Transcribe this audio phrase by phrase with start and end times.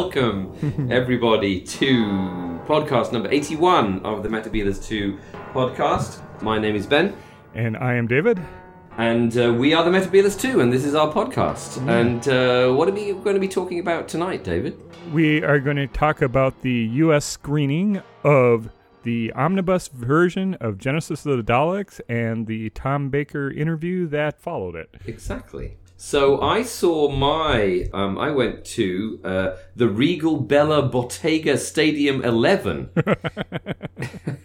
[0.00, 0.52] Welcome,
[0.92, 2.04] everybody, to
[2.66, 5.18] podcast number 81 of the Metebelis 2
[5.54, 6.20] podcast.
[6.42, 7.16] My name is Ben,
[7.54, 8.38] And I am David.
[8.98, 11.78] and uh, we are the Metebelis 2, and this is our podcast.
[11.88, 14.78] And uh, what are we going to be talking about tonight, David?
[15.14, 17.24] We are going to talk about the U.S.
[17.24, 18.68] screening of
[19.04, 24.74] the omnibus version of Genesis of the Daleks and the Tom Baker interview that followed
[24.74, 24.90] it.
[25.06, 25.78] Exactly.
[25.96, 32.90] So I saw my, um, I went to uh, the Regal Bella Bottega Stadium 11.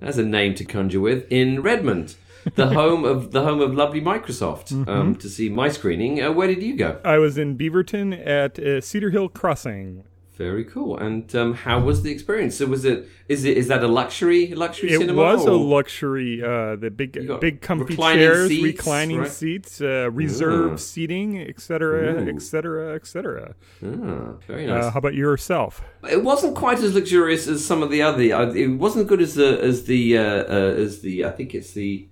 [0.00, 2.16] That's a name to conjure with in Redmond,
[2.54, 4.88] the home of the home of lovely Microsoft.
[4.88, 6.22] Um, to see my screening.
[6.22, 7.00] Uh, where did you go?
[7.04, 10.04] I was in Beaverton at uh, Cedar Hill Crossing.
[10.38, 10.96] Very cool.
[10.96, 12.56] And um, how was the experience?
[12.58, 13.08] So was it?
[13.28, 13.56] Is it?
[13.56, 15.20] Is that a luxury luxury It cinema?
[15.20, 19.30] It was a luxury, uh, the big, big comfy reclining chairs, seats, reclining right?
[19.30, 20.78] seats, uh, reserve Ooh.
[20.78, 23.56] seating, etc., etc., etc.
[23.80, 24.84] Very nice.
[24.84, 25.82] Uh, how about yourself?
[26.08, 28.32] It wasn't quite as luxurious as some of the other.
[28.32, 31.24] uh, It wasn't good as the as the uh, uh, as the.
[31.24, 32.06] I think it's the.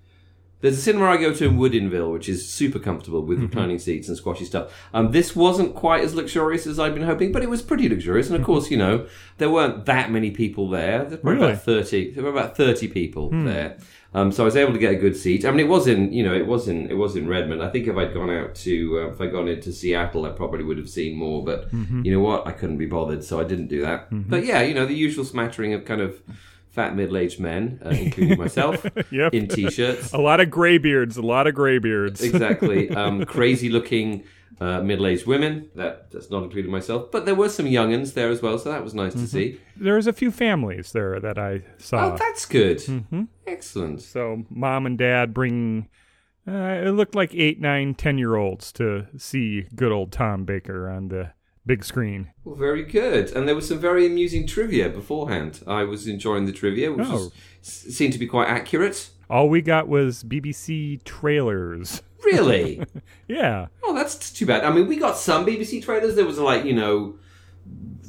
[0.62, 4.08] There's a cinema I go to in Woodinville, which is super comfortable with reclining seats
[4.08, 4.72] and squashy stuff.
[4.94, 8.28] Um, this wasn't quite as luxurious as I'd been hoping, but it was pretty luxurious.
[8.28, 11.04] And of course, you know, there weren't that many people there.
[11.04, 11.50] There were Really?
[11.52, 12.10] about thirty.
[12.10, 13.76] There were about thirty people there.
[14.14, 15.44] Um, so I was able to get a good seat.
[15.44, 17.62] I mean, it was in, you know, it was in, it was in Redmond.
[17.62, 20.64] I think if I'd gone out to, uh, if I'd gone into Seattle, I probably
[20.64, 21.44] would have seen more.
[21.44, 22.46] But you know what?
[22.46, 24.06] I couldn't be bothered, so I didn't do that.
[24.10, 26.22] But yeah, you know, the usual smattering of kind of
[26.76, 29.34] fat middle-aged men, uh, including myself, Yep.
[29.34, 30.12] in t-shirts.
[30.12, 32.22] A lot of graybeards, a lot of graybeards.
[32.22, 32.88] exactly.
[32.96, 34.22] Um, crazy-looking
[34.60, 35.68] uh, middle-aged women.
[35.74, 38.84] That that's not including myself, but there were some younguns there as well, so that
[38.84, 39.60] was nice to see.
[39.76, 42.12] There's a few families there that I saw.
[42.12, 42.80] Oh, that's good.
[43.46, 44.02] Excellent.
[44.02, 45.88] So mom and dad bring.
[46.48, 50.88] Uh, it looked like eight, nine, ten year olds to see good old Tom Baker
[50.88, 51.32] on the
[51.66, 52.28] big screen.
[52.44, 53.32] Well, very good.
[53.32, 55.62] And there was some very amusing trivia beforehand.
[55.66, 57.12] I was enjoying the trivia, which Oh.
[57.12, 57.32] was,
[57.62, 59.10] seemed to be quite accurate.
[59.28, 62.02] All we got was BBC trailers.
[62.24, 62.82] Really?
[63.28, 64.62] Yeah, oh, that's too bad.
[64.64, 66.14] I mean, we got some BBC trailers.
[66.14, 67.16] There was like, you know,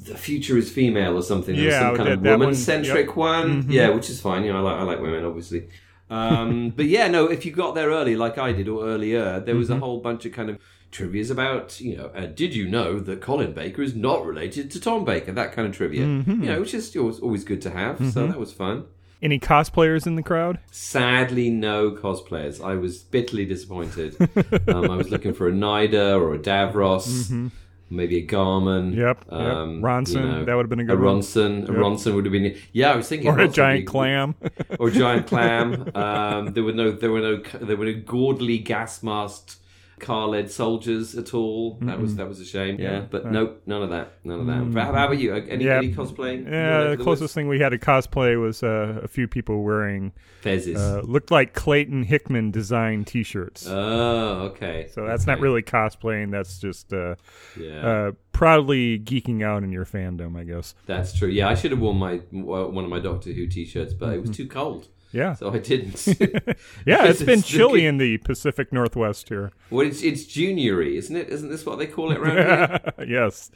[0.04, 1.56] the future is female or something.
[1.56, 3.16] There Yeah, some kind that- of woman-centric yep.
[3.16, 3.64] one.
[3.64, 3.72] Mhm.
[3.72, 4.44] Yeah, which is fine.
[4.44, 5.70] You know, I like I like women, obviously.
[6.12, 9.56] Um, but yeah, no, if you got there early, like I did, or earlier, there
[9.56, 10.60] was a whole bunch of kind of
[10.92, 14.80] trivia's about, you know, uh, did you know that Colin Baker is not related to
[14.80, 15.32] Tom Baker?
[15.32, 16.28] That kind of trivia, Mhm.
[16.28, 17.98] you know, which is always, always good to have.
[18.12, 18.86] So that was fun.
[19.22, 20.60] any cosplayers in the crowd?
[20.72, 22.64] Sadly, no cosplayers.
[22.64, 24.16] I was bitterly disappointed.
[24.68, 27.50] um, I was looking for a Nyder or a Davros,
[27.90, 28.92] maybe a Gharman.
[28.92, 29.00] Mm-hmm.
[29.00, 29.82] Yep, Um.
[29.82, 31.20] Ronson, you know, that would have been a a good one.
[31.20, 31.64] Ronson.
[31.68, 31.82] A Yep.
[31.82, 32.56] Ronson would have been.
[32.74, 33.28] Yeah, I was thinking.
[33.30, 34.36] Or a giant be- clam.
[34.80, 35.90] Or a giant clam.
[35.96, 36.92] Um, there were no.
[36.92, 37.42] There were no.
[37.60, 39.58] There were no gaudily gas masked
[40.00, 41.80] Kaled soldiers at all.
[41.82, 42.80] That was that was a shame.
[42.80, 43.34] Yeah, but right.
[43.34, 44.14] nope, none of that.
[44.24, 44.80] None of that.
[44.80, 45.34] How, how about you?
[45.34, 45.78] Any, Yeah.
[45.78, 46.46] any cosplaying?
[46.46, 50.12] Yeah, know, the closest thing we had to cosplay was uh, a few people wearing
[50.44, 50.76] Fezzes.
[50.78, 53.68] uh, looked like Clayton Hickman designed T-shirts.
[53.68, 54.88] oh, okay.
[54.92, 56.30] so that's not really cosplaying.
[56.32, 57.16] That's just uh,
[57.60, 57.88] Yeah.
[57.88, 60.76] uh, proudly geeking out in your fandom, I guess.
[60.86, 61.30] That's true.
[61.30, 64.30] Yeah, I should have worn my one of my Doctor Who t-shirts, but it was
[64.30, 66.06] too cold, Yeah, so I didn't.
[66.86, 67.06] yeah.
[67.06, 69.52] It's been It's chilly good- in the Pacific Northwest here.
[69.70, 71.30] well, it's it's juniory, isn't it?
[71.30, 72.94] Isn't this what they call it around here?
[73.08, 73.50] yes.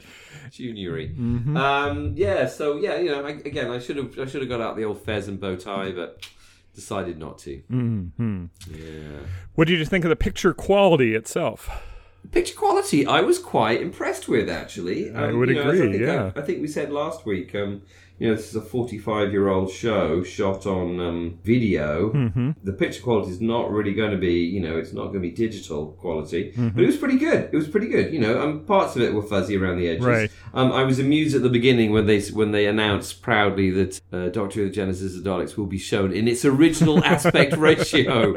[0.50, 1.16] juniory.
[1.16, 1.56] Mm-hmm.
[1.56, 2.46] Um, yeah.
[2.46, 4.84] So yeah, you know, I, again, I should have I should have got out the
[4.84, 6.26] old fez and bow tie, but
[6.74, 7.56] decided not to.
[7.68, 9.18] hmm Yeah.
[9.54, 11.68] What did you think of the picture quality itself?
[12.30, 15.10] Picture quality, I was quite impressed with actually.
[15.10, 16.32] Um, I would you know, agree, I yeah.
[16.36, 17.54] I, I think we said last week.
[17.54, 17.82] Um,
[18.18, 22.10] you know, this is a 45 year old show shot on um, video.
[22.10, 22.50] Mm-hmm.
[22.62, 25.20] The picture quality is not really going to be, you know, it's not going to
[25.20, 26.68] be digital quality, Mm-hmm.
[26.68, 27.48] but it was pretty good.
[27.52, 28.12] It was pretty good.
[28.12, 30.04] You know, um, parts of it were fuzzy around the edges.
[30.04, 30.30] Right.
[30.54, 34.28] Um, I was amused at the beginning when they when they announced proudly that uh,
[34.28, 38.34] Doctor Who: The Genesis of Daleks will be shown in its original aspect ratio,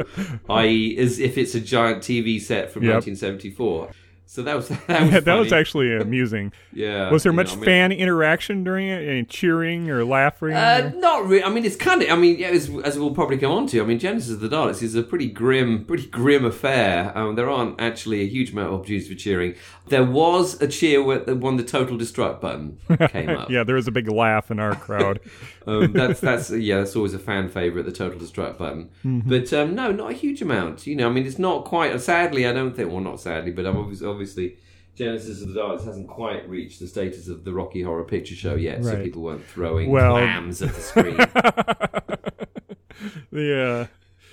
[0.50, 2.94] i.e., as if it's a giant TV set from Yep.
[3.06, 3.92] 1974.
[4.36, 6.52] So that was that was, that was actually amusing.
[6.74, 7.10] yeah.
[7.10, 9.08] Was there much know, I mean- fan interaction during it?
[9.08, 10.52] Any cheering or laughing?
[10.52, 11.42] Uh, not really.
[11.42, 12.10] I mean, it's kind of.
[12.10, 13.82] I mean, yeah, as, as we'll probably come on to.
[13.82, 17.18] I mean, Genesis of the Daleks is a pretty grim, pretty grim affair.
[17.18, 19.56] Um, there aren't actually a huge amount of opportunities for cheering.
[19.88, 22.78] There was a cheer when the total destruct button
[23.08, 23.50] came up.
[23.50, 25.22] yeah, there was a big laugh in our crowd.
[25.68, 28.90] Um, that's that's yeah, that's always a fan favorite, the total destruct button.
[29.04, 29.30] Mm-hmm.
[29.30, 30.86] But um, no, not a huge amount.
[30.88, 32.00] You know, I mean, it's not quite.
[32.02, 32.92] Sadly, I don't think.
[32.92, 34.58] Well, not sadly, but I'm obviously, obviously
[34.96, 38.56] Genesis of the Daleks hasn't quite reached the status of the Rocky Horror Picture Show
[38.56, 41.18] yet, so people weren't throwing Well- clams at the screen.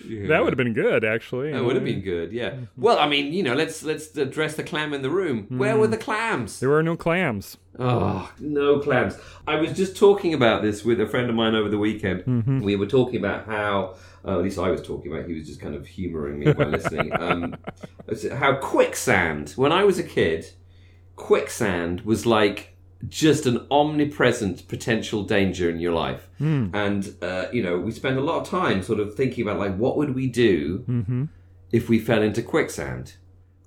[0.04, 0.28] yeah.
[0.28, 1.52] That would have been good, actually.
[1.52, 2.54] That would have been good, yeah.
[2.76, 5.46] Well, I mean, you know, let's let's address the clam in the room.
[5.49, 6.60] Where were the clams?
[6.60, 7.56] There were no clams.
[7.78, 9.16] Oh, no clams.
[9.46, 12.62] I was just talking about this with a friend of mine over the weekend.
[12.62, 13.94] We were talking about how,
[14.25, 16.64] uh, at least I was talking about, he was just kind of humouring me by
[16.64, 17.56] listening, um,
[18.32, 20.50] how quicksand, when I was a kid,
[21.16, 22.71] quicksand was like
[23.08, 26.28] just an omnipresent potential danger in your life.
[26.38, 29.76] And, uh, you know, we spend a lot of time sort of thinking about, like,
[29.76, 31.28] what would we do
[31.70, 33.14] if we fell into quicksand?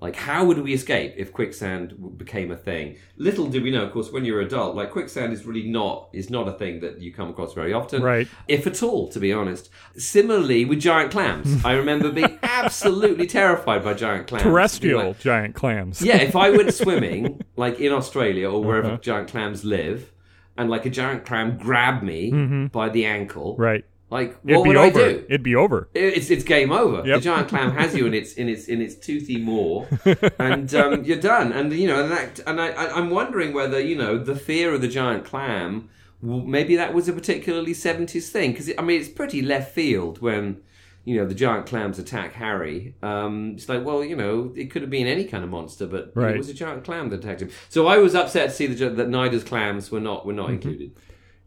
[0.01, 2.97] Like, how would we escape if quicksand became a thing?
[3.17, 6.09] Little did we know, of course, when you're an adult, like quicksand is really not
[6.11, 8.27] is not a thing that you come across very often, Right.
[8.49, 9.69] If at all, to be honest.
[9.97, 14.43] Similarly with giant clams, I remember being absolutely terrified by giant clams.
[14.43, 16.01] Terrestrial like- giant clams.
[16.01, 18.97] yeah, if I went swimming, like in Australia or wherever Uh-huh.
[18.97, 20.11] giant clams live,
[20.57, 23.61] and like a giant clam grabbed me by the ankle, Mm-hmm.
[23.61, 23.85] Right.
[24.11, 24.99] like It'd what be would over.
[25.05, 25.25] I do?
[25.29, 25.89] It'd be over.
[25.93, 26.97] It's it's game over.
[27.07, 27.15] Yep.
[27.17, 29.85] The giant clam has you in its in its in its toothy maw,
[30.39, 31.51] and um, you're done.
[31.51, 34.73] And you know, and that, and I, I- I'm wondering whether you know the fear
[34.73, 35.89] of the giant clam.
[36.21, 40.61] Maybe that was a particularly 70s thing because I mean it's pretty left field when
[41.05, 42.95] you know the giant clams attack Harry.
[43.01, 46.11] Um, it's like well you know it could have been any kind of monster, but
[46.15, 46.35] Right.
[46.35, 47.49] it was a giant clam that attacked him.
[47.69, 50.53] So I was upset to see the, that Nyder's clams were not were not Mm-hmm.
[50.55, 50.91] included.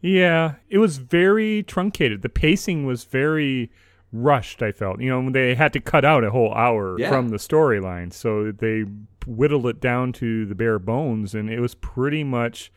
[0.00, 2.22] Yeah, it was very truncated.
[2.22, 3.70] The pacing was very
[4.12, 4.62] rushed.
[4.62, 7.10] I felt, you know, they had to cut out a whole hour Yeah.
[7.10, 8.84] from the storyline, so they
[9.26, 12.70] whittled it down to the bare bones, and it was pretty much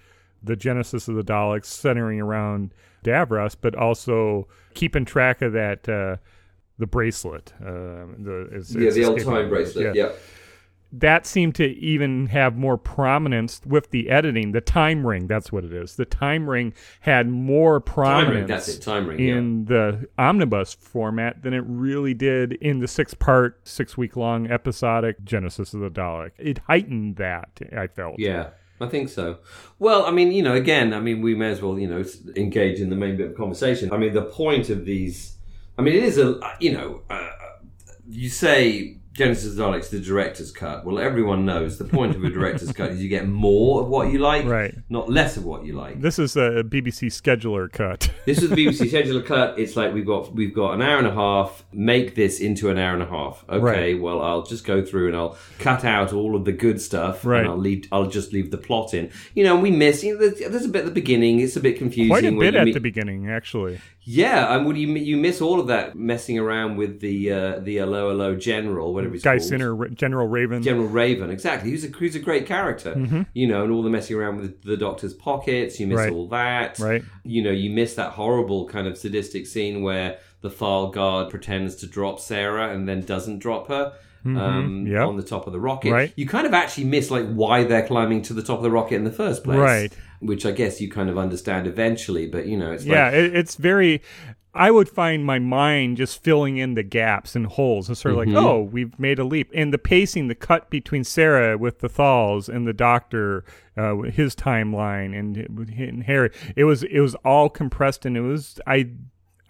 [0.43, 2.73] the genesis of the Daleks centering around
[3.05, 5.87] Davros, but also keeping track of that.
[5.87, 6.17] Uh,
[6.81, 9.95] the bracelet, uh, the it's, Yeah, it's the old time bracelet.
[9.95, 10.07] Yeah.
[10.07, 10.11] yeah.
[10.93, 14.51] that seemed to even have more prominence with the editing.
[14.51, 15.95] The time ring, that's what it is.
[15.95, 18.81] The time ring had more Time prominence ring, that's it.
[18.81, 19.19] Time ring.
[19.19, 19.35] yeah.
[19.35, 24.51] in the omnibus format than it really did in the six part, six week long
[24.51, 26.31] episodic Genesis of the Dalek.
[26.37, 28.15] It heightened that, I felt.
[28.19, 28.49] Yeah,
[28.81, 29.37] I think so.
[29.79, 32.03] Well, I mean, you know, again, I mean, we may as well, you know,
[32.35, 33.93] engage in the main bit of conversation.
[33.93, 35.37] I mean, the point of these,
[35.77, 37.29] I mean, it is a, you know, uh,
[38.07, 40.85] you say Genesis Daleks, the director's cut.
[40.85, 44.11] Well, everyone knows the point of a director's cut is you get more of what
[44.11, 44.73] you like, Right.
[44.89, 46.01] not less of what you like.
[46.01, 48.09] This is a BBC scheduler cut.
[48.25, 49.57] This is the BBC scheduler cut.
[49.59, 51.65] It's like we've got we've got an hour and a half.
[51.73, 53.43] Make this into an hour and a half.
[53.49, 53.59] Okay,
[53.93, 53.99] Right.
[54.01, 57.25] well I'll just go through and I'll cut out all of the good stuff.
[57.25, 57.39] Right.
[57.41, 57.87] And I'll leave.
[57.91, 59.09] I'll just leave the plot in.
[59.33, 60.03] You know, and we miss.
[60.03, 61.39] You know, there's, there's a bit at the beginning.
[61.39, 62.09] It's a bit confusing.
[62.09, 63.81] Quite a bit at meet- the beginning, actually.
[64.03, 67.77] Yeah, and would you you miss all of that messing around with the uh, the
[67.77, 69.47] hello hello general whatever he's Guy called.
[69.47, 70.63] Sinner, General Ravon.
[70.63, 71.69] General Ravon, exactly.
[71.69, 73.21] He's a who's a great character, Mm-hmm.
[73.33, 75.79] you know, and all the messing around with the Doctor's pockets.
[75.79, 76.11] You miss Right.
[76.11, 77.03] all that, Right.
[77.23, 81.75] You know, you miss that horrible kind of sadistic scene where the file guard pretends
[81.77, 83.93] to drop Sarah and then doesn't drop her.
[84.25, 85.07] Um, Yep.
[85.07, 85.95] on the top of the rocket, Mm-hmm.
[85.95, 86.13] Right.
[86.15, 88.95] You kind of actually miss like why they're climbing to the top of the rocket
[88.95, 89.91] in the first place, Right.
[90.19, 93.35] Which I guess you kind of understand eventually, but you know, it's Yeah, like it,
[93.35, 94.01] it's very.
[94.53, 97.87] I would find my mind just filling in the gaps and holes.
[97.87, 98.35] and sort of Mm-hmm.
[98.35, 99.49] like, oh, we've made a leap.
[99.55, 103.45] And the pacing, the cut between Sarah with the Thals and the Doctor,
[103.77, 108.59] uh, his timeline, and, and Harry, it was it was all compressed, and it was
[108.67, 108.89] I.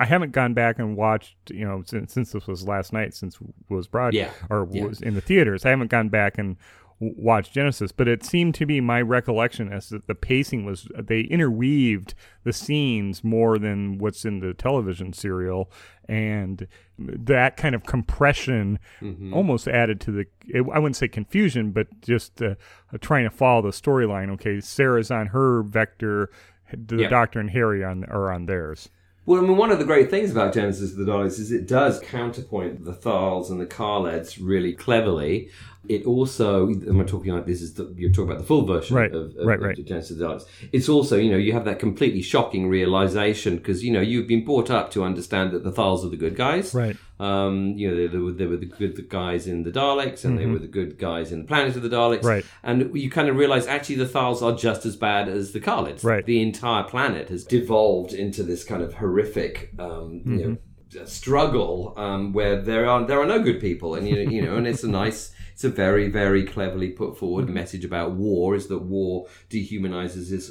[0.02, 3.36] I haven't gone back and watched, you know, since, since this was last night, since
[3.42, 4.32] it was broad Yeah.
[4.50, 4.86] or Yeah.
[4.86, 5.66] was in the theaters.
[5.66, 6.58] I haven't gone back and
[7.00, 11.22] watched Genesis, but it seemed to be my recollection as that the pacing was they
[11.22, 15.72] interweaved the scenes more than what's in the television serial,
[16.08, 16.68] and
[17.00, 19.34] that kind of compression Mm-hmm.
[19.34, 22.54] almost added to the it, I wouldn't say confusion, but just uh,
[22.94, 24.30] uh, trying to follow the storyline.
[24.34, 26.30] Okay, Sarah's on her vector,
[26.72, 27.10] the Yeah.
[27.10, 28.90] Doctor and Harry on are on theirs.
[29.26, 31.68] Well, I mean, one of the great things about Genesis of the Daleks is it
[31.68, 35.50] does counterpoint the Thals and the Kaleds really cleverly.
[35.88, 38.96] It also, and we're talking like this is the, you're talking about the full version
[38.96, 39.86] Right, of, of, right, of right.
[39.86, 40.46] Genesis of the Daleks.
[40.72, 44.46] It's also, you know, you have that completely shocking realization because you know you've been
[44.46, 46.98] brought up to understand that the Thals are the good guys, Right.
[47.22, 50.40] Um, you know, they, they, were, they were the good guys in the Daleks, and
[50.40, 52.28] they were the good guys in the Planet of the Daleks, Mm-hmm.
[52.28, 52.46] Right.
[52.64, 56.04] And you kind of realize actually the Thals are just as bad as the Kaleds,
[56.04, 56.26] Right.
[56.26, 60.58] The entire planet has devolved into this kind of horrific, um, you
[60.94, 64.42] know, struggle um, where there are there are no good people, and you know, you
[64.42, 65.32] know, and it's a nice.
[65.54, 68.56] It's a very, very cleverly put forward message about war.
[68.56, 70.50] Is that war dehumanizes us,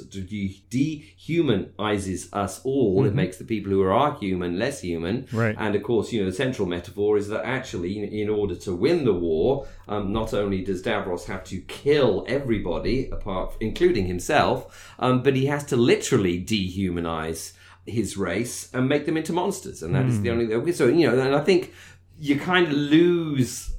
[0.69, 3.05] dehumanizes us all.
[3.05, 5.27] It makes the people who are human less human.
[5.31, 5.55] Right.
[5.57, 8.75] And of course, you know, the central metaphor is that actually, in, in order to
[8.75, 14.93] win the war, um, not only does Davros have to kill everybody, apart, including himself,
[14.99, 17.53] um, but he has to literally dehumanize
[17.85, 19.81] his race and make them into monsters.
[19.81, 20.53] And that is the only.
[20.53, 21.73] Okay, so you know, and I think
[22.19, 23.71] you kind of lose.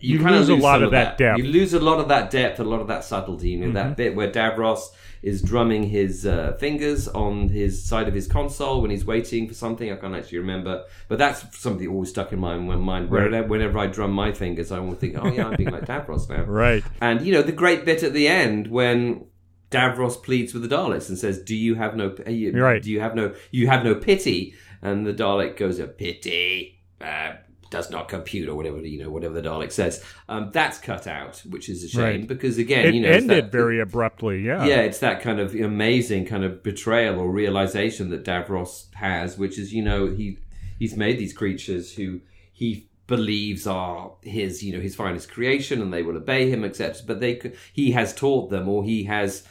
[0.00, 1.38] You kind lose a lot of that depth.
[1.38, 3.50] You lose a lot of that depth, a lot of that subtlety.
[3.50, 4.80] You know that bit where Davros
[5.22, 9.54] is drumming his uh, fingers on his side of his console when he's waiting for
[9.54, 9.90] something.
[9.90, 13.10] I can't actually remember, but that's something that always stuck in my mind.
[13.10, 16.28] Whenever, whenever I drum my fingers, I always think, "Oh yeah, I'm being like Davros
[16.28, 16.84] now." Right.
[17.00, 19.26] And you know the great bit at the end when
[19.70, 22.14] Davros pleads with the Daleks and says, "Do you have no?
[22.28, 22.82] you- Right.
[22.82, 23.34] Do you have no?
[23.50, 27.32] You have no pity?" And the Dalek goes, "A pity uh,
[27.70, 30.02] does not compute," or whatever you know, whatever the Dalek says.
[30.28, 32.26] Um, that's cut out, which is a shame Right.
[32.26, 34.42] because again, It you know, ended that- very abruptly.
[34.42, 34.64] Yeah.
[34.66, 39.58] yeah, it's that kind of amazing kind of betrayal or realization that Davros has, which
[39.58, 40.38] is you know he
[40.78, 42.20] he's made these creatures who
[42.52, 47.02] he believes are his you know his finest creation and they will obey him etc.
[47.06, 47.40] But they
[47.72, 49.44] he has taught them or he has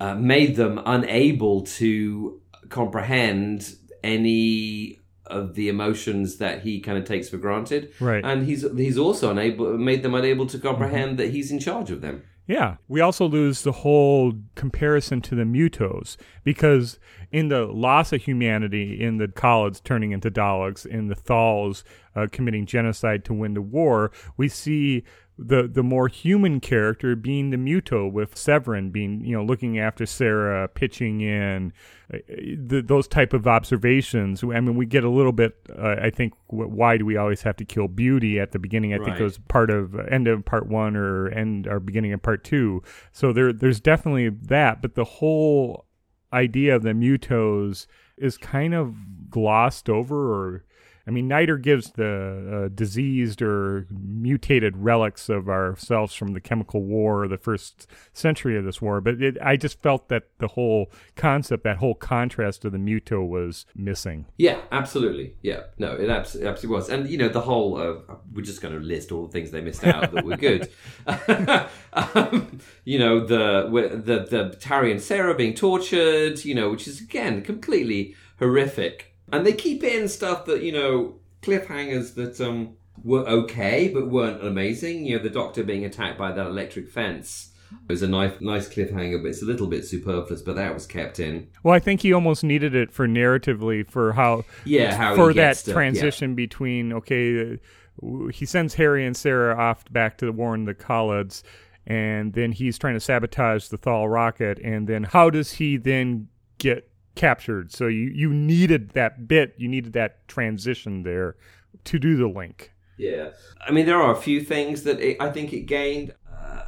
[0.00, 4.98] uh, made them unable to comprehend any
[5.32, 7.92] of the emotions that he kind of takes for granted.
[8.00, 8.24] Right.
[8.24, 12.00] And he's he's also unable made them unable to comprehend that he's in charge of
[12.00, 12.22] them.
[12.46, 16.98] Yeah, we also lose the whole comparison to the Mutos because
[17.30, 21.84] in the loss of humanity, in the Kaleds turning into Daleks, in the Thals
[22.16, 25.04] uh, committing genocide to win the war, we see
[25.44, 30.06] the the more human character being the Muto, with Sevrin being you know looking after
[30.06, 31.72] Sarah, pitching in,
[32.12, 34.42] uh, the, those type of observations.
[34.42, 35.56] I mean, we get a little bit.
[35.76, 38.94] Uh, I think why do we always have to kill beauty at the beginning?
[38.94, 42.12] I think it was part of uh, end of part one or end or beginning
[42.12, 42.82] of part two.
[43.12, 45.86] So there there's definitely that, but the whole
[46.32, 48.94] idea of the mutos is kind of
[49.30, 50.64] glossed over or
[51.06, 56.82] I mean, Nyder gives the uh, diseased or mutated relics of ourselves from the chemical
[56.82, 59.00] war, the first century of this war.
[59.00, 63.26] But it, I just felt that the whole concept, that whole contrast of the muto
[63.26, 64.26] was missing.
[64.36, 65.34] Yeah, absolutely.
[65.42, 66.88] Yeah, no, it abs- absolutely was.
[66.88, 69.60] And you know, the whole uh, we're just going to list all the things they
[69.60, 70.70] missed out that were good.
[71.92, 73.68] um, you know, the
[74.04, 76.44] the the Tarry and Sarah being tortured.
[76.44, 79.11] You know, which is again completely horrific.
[79.32, 84.44] And they keep in stuff that you know cliffhangers that um were okay but weren't
[84.44, 85.06] amazing.
[85.06, 87.48] You know, the Doctor being attacked by that electric fence.
[87.88, 90.42] It was a nice, nice cliffhanger, but it's a little bit superfluous.
[90.42, 91.48] But that was kept in.
[91.62, 95.56] Well, I think he almost needed it for narratively for how Yeah, how for that
[95.56, 95.74] to- yeah.
[95.74, 97.54] transition between okay,
[98.02, 101.42] uh, he sends Harry and Sarah off back to warn the Kaleds,
[101.86, 106.28] and then he's trying to sabotage the Thal rocket, and then how does he then
[106.58, 107.72] get captured?
[107.72, 111.36] So you you needed that bit, you needed that transition there
[111.84, 112.72] to do the link.
[112.98, 113.30] Yeah,
[113.66, 116.14] I mean, there are a few things that it, I think it gained.
[116.30, 116.62] Uh,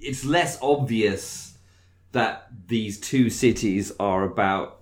[0.00, 1.58] it's less obvious
[2.12, 4.80] that these two cities are about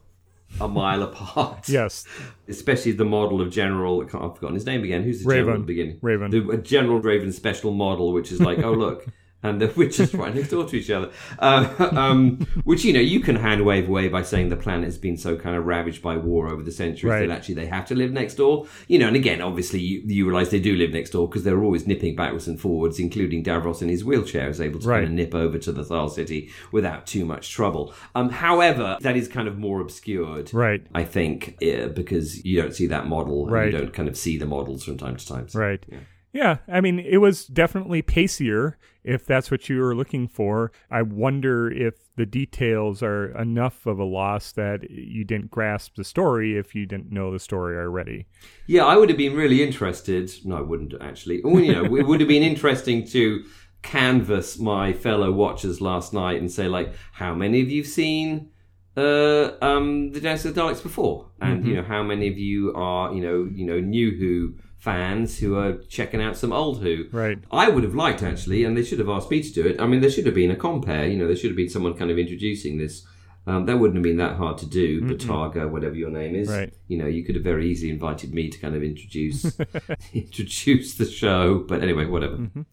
[0.61, 1.69] a mile apart.
[1.69, 2.07] Yes,
[2.49, 4.03] especially the model of General.
[4.03, 5.03] I can't- I've forgotten his name again.
[5.03, 5.55] Who's the general Ravon.
[5.55, 5.99] at the beginning?
[6.01, 6.31] Ravon.
[6.51, 9.07] The General Ravon special model, which is like, oh look.
[9.45, 13.21] And the witches right next door to each other, uh, um, which you know you
[13.21, 16.17] can hand wave away by saying the planet has been so kind of ravaged by
[16.17, 17.29] war over the centuries Right.
[17.29, 18.67] that actually they have to live next door.
[18.89, 21.63] You know, and again, obviously you, you realize they do live next door because they're
[21.63, 24.97] always nipping backwards and forwards, including Davros in his wheelchair is able to Right.
[25.01, 27.93] kind of nip over to the Thal city without too much trouble.
[28.15, 32.75] Um, however, that is kind of more obscured, right, I think, uh, because you don't
[32.75, 33.73] see that model and Right.
[33.73, 35.49] you don't kind of see the models from time to time.
[35.49, 35.85] So, right.
[36.33, 40.73] Yeah, I mean, it was definitely pacier if that's what you were looking for.
[40.91, 46.05] I wonder if the details are enough of a loss that you didn't grasp the
[46.05, 48.27] story if you didn't know the story already.
[48.67, 50.33] Yeah, I would have been really interested.
[50.45, 51.41] No, I wouldn't actually.
[51.45, 53.45] Well, you know, it would have been interesting to
[53.83, 58.51] canvass my fellow watchers last night and say, like, how many of you've seen
[58.97, 62.73] uh, um, the Dance of the Daleks before, and you know, how many of you
[62.75, 67.07] are, you know, you know, new Who fans who are checking out some old Who.
[67.11, 67.39] Right.
[67.51, 69.81] I would have liked actually, and they should have asked me to do it.
[69.81, 71.07] I mean, there should have been a compare.
[71.07, 73.07] You know, there should have been someone kind of introducing this.
[73.47, 75.03] Um, that wouldn't have been that hard to do.
[75.07, 76.73] Bottega, whatever your name is, Right.
[76.89, 79.45] you know, you could have very easily invited me to kind of introduce
[80.15, 81.59] introduce the show.
[81.69, 82.37] But anyway, whatever.
[82.37, 82.67] I'm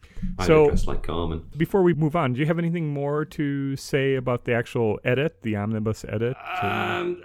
[0.46, 1.42] So- dressed like Gharman.
[1.58, 5.42] Before we move on, do you have anything more to say about the actual edit,
[5.42, 6.36] the omnibus edit?
[6.62, 7.22] Um,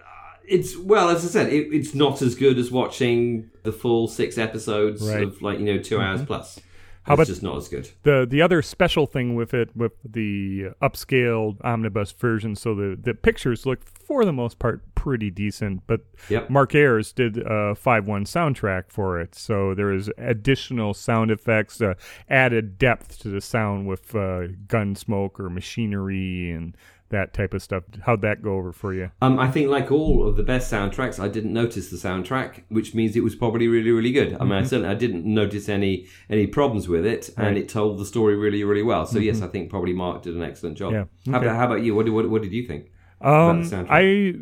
[0.48, 4.38] it's well, as I said, it, it's not as good as watching the full six
[4.38, 5.22] episodes Right.
[5.22, 6.60] of like you know 2 hours plus.
[7.02, 7.88] How it's about- just not as good.
[8.02, 13.14] the the other special thing with it with the upscaled omnibus version so the the
[13.14, 16.50] pictures look for the most part pretty decent but Yep.
[16.50, 21.94] mark ayres did a 5-1 soundtrack for it so there is additional sound effects uh,
[22.28, 26.76] added depth to the sound with uh, gun smoke or machinery and
[27.10, 27.84] that type of stuff.
[28.04, 29.10] How'd that go over for you?
[29.22, 32.94] Um, I think, like all of the best soundtracks, I didn't notice the soundtrack, which
[32.94, 34.36] means it was probably really, really good.
[34.40, 37.56] I mean, I certainly I didn't notice any any problems with it, and Right.
[37.58, 39.06] it told the story really, really well.
[39.06, 40.92] So yes, I think probably Mark did an excellent job.
[40.92, 41.04] Yeah.
[41.30, 41.94] How, about, how about you?
[41.94, 42.90] What, what, what did you think?
[43.20, 43.68] Um.
[43.88, 44.34] I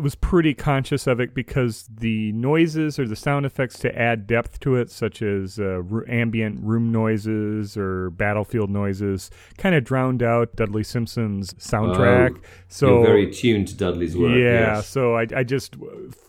[0.00, 4.60] was pretty conscious of it because the noises or the sound effects to add depth
[4.60, 10.22] to it, such as uh, r- ambient room noises or battlefield noises, kind of drowned
[10.22, 12.36] out Dudley Simpson's soundtrack.
[12.36, 14.30] Oh, so You're very tuned to Dudley's work.
[14.30, 14.88] yeah, yes.
[14.88, 15.76] so I, I just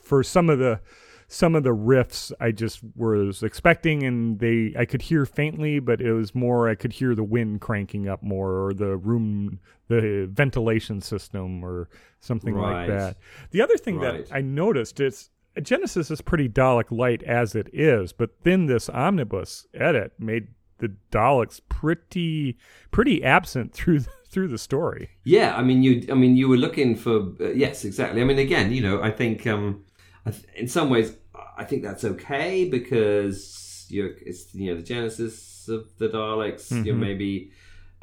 [0.03, 0.79] for some of the
[1.27, 6.01] some of the riffs I just was expecting, and they I could hear faintly, but
[6.01, 10.27] it was more I could hear the wind cranking up more, or the room the
[10.31, 11.87] ventilation system, or
[12.19, 12.87] something Right.
[12.87, 13.17] like that.
[13.51, 14.25] The other thing Right.
[14.27, 15.29] that I noticed is
[15.61, 20.47] Genesis is pretty Dalek light as it is, but then this omnibus edit made
[20.79, 22.57] the Daleks pretty
[22.91, 25.11] pretty absent through through the story.
[25.23, 26.05] Yeah, I mean, you.
[26.11, 27.31] I mean, you were looking for.
[27.39, 28.21] Uh, yes, exactly.
[28.21, 29.84] I mean, again, you know, I think, um,
[30.31, 31.15] th- in some ways,
[31.57, 34.11] I think that's okay because you're.
[34.25, 36.71] It's you know the genesis of the Daleks.
[36.71, 36.87] You Mm-hmm.
[36.87, 37.51] know, maybe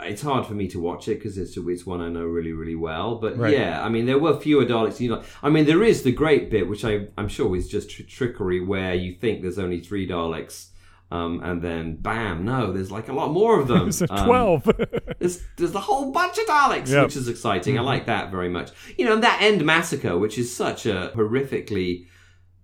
[0.01, 2.75] it's hard for me to watch it because it's it's one I know really really
[2.75, 3.17] well.
[3.17, 3.53] But Right.
[3.53, 5.01] yeah, I mean, there were fewer Daleks.
[5.01, 7.91] You know, I mean, there is the great bit which I I'm sure is just
[7.91, 10.69] tr- trickery where you think there's only three Daleks.
[11.11, 12.43] Um, and then, bam!
[12.47, 13.91] No, there's like a lot more of them.
[14.11, 14.63] A Um, twelve.
[15.19, 17.05] there's there's a whole bunch of Daleks, Yep.
[17.05, 17.79] which is exciting.
[17.79, 18.71] I like that very much.
[18.97, 22.07] You know, and that end massacre, which is such a horrifically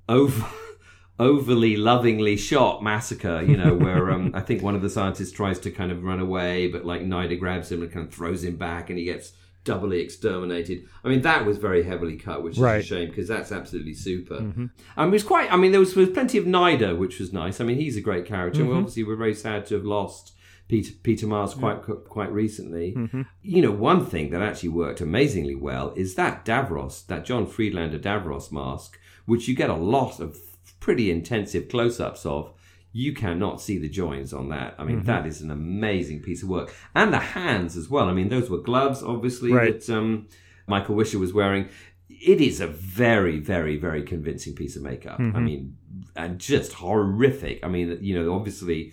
[0.08, 0.44] over
[1.18, 3.42] overly lovingly shot massacre.
[3.42, 6.20] You know, where um, I think one of the scientists tries to kind of run
[6.20, 9.32] away, but like Nida grabs him and kind of throws him back, and he gets
[9.64, 10.84] doubly exterminated.
[11.04, 12.80] I mean, that was very heavily cut, which is Right.
[12.82, 14.36] a shame because that's absolutely super.
[14.36, 15.52] Um, it was quite.
[15.52, 17.60] I mean, there was, was plenty of Nida, which was nice.
[17.60, 18.60] I mean, he's a great character.
[18.60, 20.32] and we obviously, we're very sad to have lost.
[20.68, 22.94] Peter, Peter Miles quite quite recently.
[23.42, 27.98] You know, one thing that actually worked amazingly well is that Davros, that John Friedlander
[27.98, 30.36] Davros mask, which you get a lot of
[30.80, 32.52] pretty intensive close-ups of.
[32.90, 34.74] You cannot see the joins on that.
[34.78, 38.08] I mean, that is an amazing piece of work, and the hands as well.
[38.08, 39.78] I mean, those were gloves, obviously Right.
[39.78, 40.26] that um,
[40.66, 41.68] Michael Wisher was wearing.
[42.08, 45.20] It is a very, very, very convincing piece of makeup.
[45.20, 45.76] I mean,
[46.16, 47.60] and just horrific.
[47.62, 48.92] I mean, you know, obviously.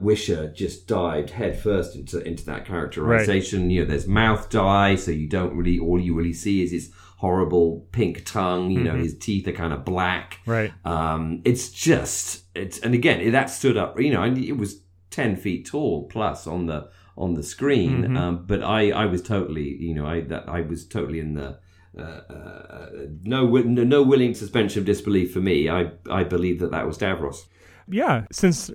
[0.00, 3.70] Wisher just dived headfirst into into that characterization.
[3.70, 6.90] You know, there's mouth dye, so you don't really all you really see is his
[7.16, 8.70] horrible pink tongue.
[8.70, 10.40] You know, his teeth are kind of black.
[10.46, 10.72] Right.
[10.84, 14.00] Um, it's just it's and again it, that stood up.
[14.00, 18.16] You know, and it was ten feet tall plus on the on the screen.
[18.16, 21.58] Um, but I I was totally you know I that I was totally in the.
[21.96, 22.88] Uh, uh,
[23.22, 25.70] no, no, no willing suspension of disbelief for me.
[25.70, 27.44] I, I believe that that was Davros.
[27.88, 28.70] Yeah, since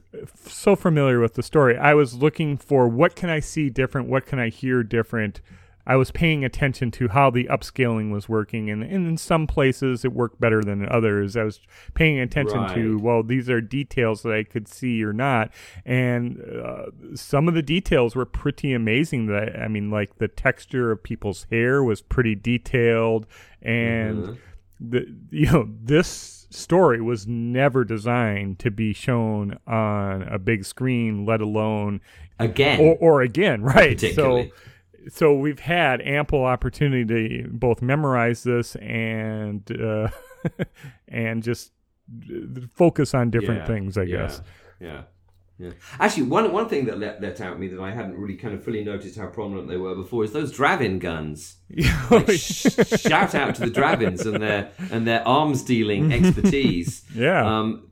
[0.46, 4.26] so familiar with the story, I was looking for what can I see different, what
[4.26, 5.42] can I hear different.
[5.90, 10.06] I was paying attention to how the upscaling was working, and, and in some places
[10.06, 11.36] it worked better than others.
[11.36, 11.60] I was
[11.96, 15.52] paying attention to well, these are details that I could see or not,
[15.84, 19.26] and uh, some of the details were pretty amazing.
[19.26, 23.26] That I, I mean, like the texture of people's hair was pretty detailed,
[23.60, 24.38] and
[24.80, 31.26] the you know this story was never designed to be shown on a big screen
[31.26, 32.00] let alone
[32.40, 34.48] Again, or, or again right so
[35.08, 40.10] so we've had ample opportunity to both memorize this and uh,
[41.08, 41.72] and just
[42.74, 44.42] focus on different Yeah, things i yeah, guess
[44.80, 45.02] Yeah.
[45.62, 45.72] Yeah.
[46.00, 48.64] Actually, one one thing that let, let out me that I hadn't really kind of
[48.64, 51.58] fully noticed how prominent they were before is those Drahvin guns.
[52.10, 57.04] Like, sh- shout out to the Drahvins and their and their arms dealing expertise.
[57.14, 57.46] Yeah.
[57.46, 57.89] Um,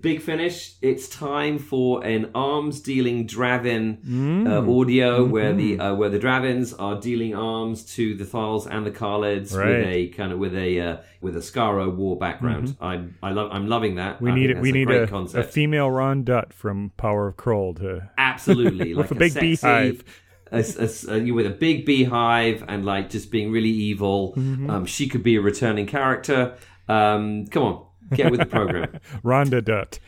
[0.00, 0.74] big finish.
[0.82, 6.74] It's time for an arms dealing Drahvin uh, audio where the uh, where the Drahvins
[6.78, 9.68] are dealing arms to the Thals and the Kaleds Right.
[9.78, 12.76] with a kind of with a uh, with a Skaro war background.
[12.80, 14.20] I'm I love I'm loving that.
[14.20, 14.74] we I need we that's
[15.12, 19.14] need a, a female rohm dutt from power of kroll to Absolutely, With like a
[19.14, 20.04] big sexy, beehive.
[20.50, 24.34] A, a- a- you with a big beehive and like just being really evil.
[24.36, 24.68] Mm-hmm.
[24.70, 26.56] Um, she could be a returning character.
[26.88, 28.88] Um, come on, get with the program.
[29.24, 29.98] rhonda dutt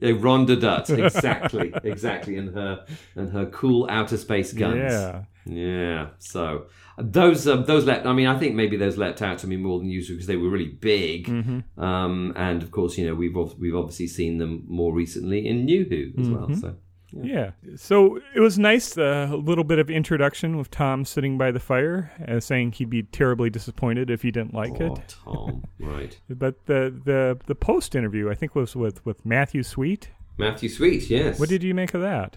[0.00, 2.84] Uh, Rhonda Dutt, exactly, exactly, and her
[3.14, 4.76] and her cool outer space guns.
[4.76, 6.08] yeah yeah.
[6.18, 6.66] So
[6.98, 8.06] those um, those leapt.
[8.06, 10.36] I mean, I think maybe those leapt out to me more than usual because they
[10.36, 11.26] were really big.
[11.26, 11.82] Mm-hmm.
[11.82, 15.84] Um, and of course, you know, we've we've obviously seen them more recently in New
[15.84, 16.42] Who as well.
[16.48, 16.60] Mm-hmm.
[16.60, 16.76] So
[17.12, 17.50] Yeah.
[17.76, 21.60] So it was nice, uh, a little bit of introduction with Tom sitting by the
[21.60, 25.16] fire, uh, saying he'd be terribly disappointed if he didn't like oh, it.
[25.24, 26.18] Tom, right?
[26.28, 30.10] But the the the post interview, I think, was with with Matthew Sweet.
[30.38, 31.38] Matthew Sweet, yes.
[31.38, 32.36] What did you make of that?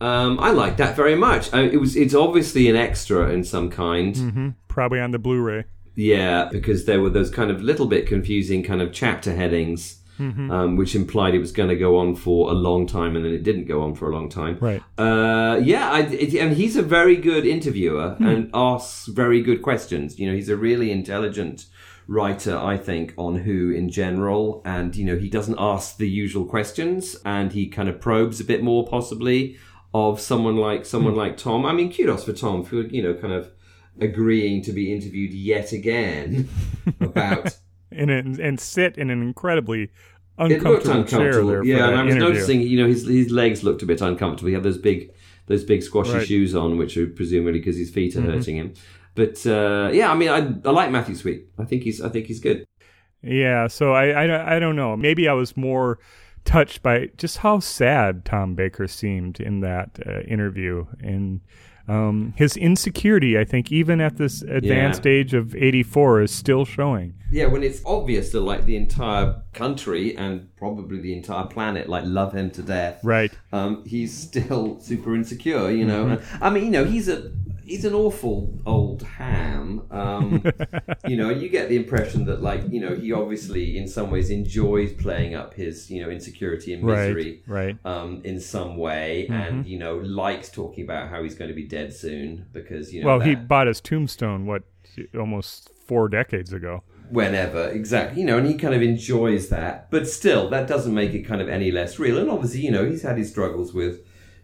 [0.00, 1.52] Um, I liked that very much.
[1.52, 1.96] I, it was.
[1.96, 4.16] It's obviously an extra in some kind.
[4.16, 5.64] hmm Probably on the Blu-ray.
[5.94, 10.50] Yeah, because there were those kind of little bit confusing kind of chapter headings, Mm-hmm.
[10.50, 13.32] um, which implied it was going to go on for a long time, and then
[13.32, 14.58] it didn't go on for a long time.
[14.60, 14.82] Right.
[14.98, 18.26] Uh, yeah, I, it, and he's a very good interviewer Hmm.
[18.26, 20.18] and asks very good questions.
[20.18, 21.66] You know, he's a really intelligent
[22.06, 26.44] writer, I think, on Who in general, and you know, he doesn't ask the usual
[26.44, 29.56] questions, and he kind of probes a bit more, possibly,
[29.94, 31.64] of someone like someone like Tom.
[31.64, 33.50] I mean, kudos for Tom for you know, kind of
[34.00, 36.48] agreeing to be interviewed yet again
[37.00, 37.56] about
[37.96, 39.90] And and, and sit in an incredibly
[40.38, 41.06] looked uncomfortable,
[41.52, 42.32] chair yeah, and I was interview.
[42.34, 44.48] noticing, you know, his his legs looked a bit uncomfortable.
[44.48, 45.12] He had those big
[45.46, 46.26] those big squashy Right.
[46.26, 48.30] shoes on, which are presumably because his feet are Mm-hmm.
[48.30, 48.74] hurting him.
[49.14, 51.46] But uh, yeah, I mean, I, I like Matthew Sweet.
[51.58, 52.64] I think he's I think he's good.
[53.22, 54.96] Yeah, so I, I, I don't know.
[54.96, 55.98] Maybe I was more
[56.44, 61.40] touched by just how sad Tom Baker seemed in that uh, interview and
[61.88, 63.38] um, his insecurity.
[63.38, 67.14] I think even at this advanced age of 84 is still showing.
[67.30, 72.04] Yeah, when it's obvious that like the entire country and probably the entire planet like
[72.04, 73.00] love him to death.
[73.02, 73.32] Right.
[73.52, 76.04] um, he's still super insecure, you know.
[76.04, 76.44] Mm-hmm.
[76.44, 77.32] I mean, you know, he's a
[77.72, 79.82] he's an awful old ham.
[79.90, 80.44] Um,
[81.06, 84.28] you know, you get the impression that, like, you know, he obviously in some ways
[84.30, 87.42] enjoys playing up his, you know, insecurity and misery.
[87.46, 87.76] Right.
[87.84, 87.92] Right.
[87.92, 89.32] Um, in some way, Mm-hmm.
[89.42, 93.00] and you know, likes talking about how he's going to be dead soon because you
[93.00, 94.62] know, Well, he bought his tombstone what
[95.18, 96.82] almost four decades ago.
[97.10, 101.12] whenever exactly you know and he kind of enjoys that but still that doesn't make
[101.12, 103.94] it kind of any less real and obviously you know he's had his struggles with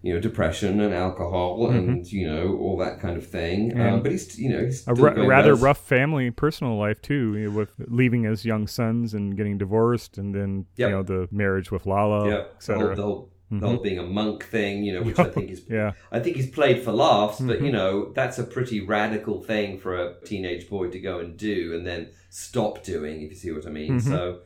[0.03, 4.03] you know depression and alcohol and you know all that kind of thing um, Mm-hmm.
[4.03, 7.57] But he's you know he's A going rather rough family, personal life too, you know,
[7.59, 10.89] with leaving his young sons and getting divorced, and then Yep.
[10.89, 12.95] you know the marriage with Lalla, whole, etc.
[12.95, 15.93] the whole, the whole being a monk thing you know which I think is Yeah,
[16.13, 17.65] I think he's played for laughs, but Mm-hmm.
[17.67, 21.75] you know that's a pretty radical thing for a teenage boy to go and do,
[21.75, 23.23] and then stop doing.
[23.23, 23.99] If you see what I mean.
[23.99, 24.11] Mm-hmm.
[24.13, 24.41] So,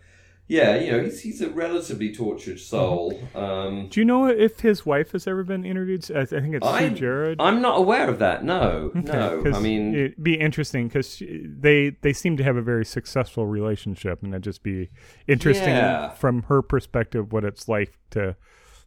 [0.49, 3.19] yeah, you know, he's he's a relatively tortured soul.
[3.35, 6.11] Um, Do you know if his wife has ever been interviewed?
[6.15, 7.37] I I think it's I- Sue Jerrard.
[7.39, 8.45] I'm not aware of that.
[8.45, 9.43] No, no.
[9.43, 13.47] 'Cause I mean, it'd be interesting because they they seem to have a very successful
[13.47, 14.91] relationship, and it'd just be
[15.27, 16.11] interesting Yeah.
[16.11, 18.37] from her perspective what it's like to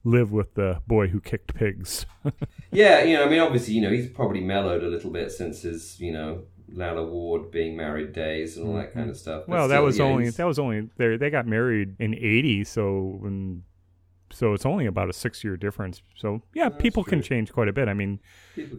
[0.04, 2.06] live with the boy who kicked pigs.
[2.72, 5.64] yeah, you know, I mean, obviously, you know, he's probably mellowed a little bit since
[5.64, 9.44] his, you know, Lalla Ward being married days and all that kind of stuff.
[9.48, 13.18] But well, that was only that was only they they got married in eighty, so
[13.20, 13.64] when.
[14.32, 16.02] So it's only about a six-year difference.
[16.16, 17.88] So yeah, people can change quite a bit.
[17.88, 18.20] I mean,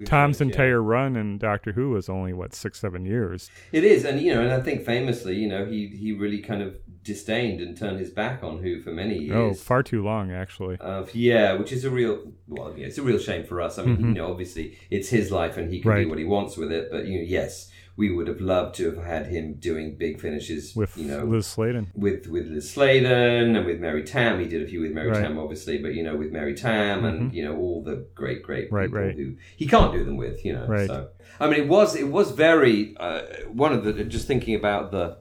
[0.04, 0.52] Tom's change, yeah.
[0.52, 3.48] entire run in Doctor Who was only what six, seven years.
[3.70, 6.62] It is, and you know, and I think famously, you know, he he really kind
[6.62, 9.36] of disdained and turned his back on Who for many years.
[9.36, 10.76] Oh, far too long, actually.
[10.80, 13.78] Uh, yeah, which is a real well, yeah, it's a real shame for us.
[13.78, 15.96] I mean, you know, obviously it's his life and he can Mm-hmm.
[15.96, 16.02] Right.
[16.04, 16.88] do what he wants with it.
[16.90, 20.76] But you know, yes, we would have loved to have had him doing big finishes
[20.76, 21.92] With you know Liz Sladen.
[21.94, 24.38] with with Liz Sladen and with Mary Tamm.
[24.40, 25.22] He did a few with Mary Right.
[25.22, 28.70] Tamm, obviously, but you know, with Mary Tamm and you know all the great, great
[28.70, 29.16] Right, people right.
[29.16, 30.44] who he can't do them with.
[30.44, 30.86] You know, Right.
[30.88, 31.08] so
[31.40, 33.22] I mean, it was it was very uh,
[33.64, 35.16] one of the just thinking about the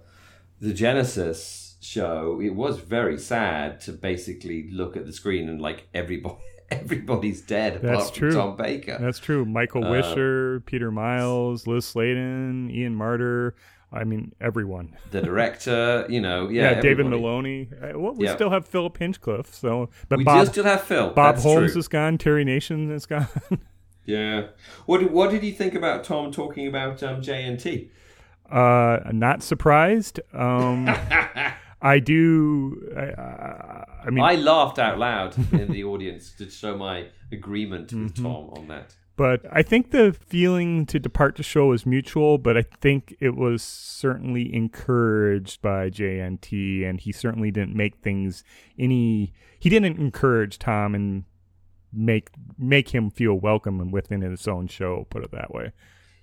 [0.60, 2.40] the Genesis show.
[2.42, 6.38] It was very sad to basically look at the screen and like everybody.
[6.72, 8.34] Everybody's dead apart That's from true.
[8.34, 8.98] Tom Baker.
[9.00, 9.46] That's true.
[9.46, 13.52] Michael Uh, Wisher, Peter Miles, Liz Sladen, Ian Marter.
[13.94, 14.96] I mean, everyone.
[15.12, 17.06] the director, you know, yeah, Yeah, David.
[17.06, 17.70] Maloney.
[17.80, 18.34] Uh, Well, we Yeah.
[18.34, 19.54] still have Philip Hinchcliffe.
[19.54, 21.12] So, but We Bob still have Phil.
[21.12, 21.80] Bob That's Holmes true.
[21.80, 22.18] is gone.
[22.18, 23.28] Terry Nation is gone.
[24.08, 24.48] Yeah.
[24.88, 27.90] What did, what did you think about Tom talking about um, JNT?
[28.52, 30.20] uh, not surprised.
[30.34, 30.86] Um,
[31.86, 32.92] I do.
[32.98, 38.16] I, I, mean, I laughed out loud in the audience to show my agreement with
[38.16, 38.24] Mm-hmm.
[38.24, 38.96] Tom on that.
[39.18, 43.36] But I think the feeling to depart the show was mutual, but I think it
[43.36, 48.44] was certainly encouraged by JNT, and he certainly didn't make things
[48.80, 49.32] any.
[49.60, 51.24] He didn't encourage Tom and
[51.94, 55.06] make make him feel welcome and within his own show.
[55.12, 55.72] Put it that way.